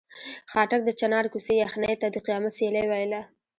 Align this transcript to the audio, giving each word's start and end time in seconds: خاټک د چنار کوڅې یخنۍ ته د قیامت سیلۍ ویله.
خاټک 0.51 0.81
د 0.85 0.89
چنار 0.99 1.25
کوڅې 1.31 1.53
یخنۍ 1.63 1.93
ته 2.01 2.07
د 2.11 2.15
قیامت 2.25 2.53
سیلۍ 2.57 2.85
ویله. 2.87 3.21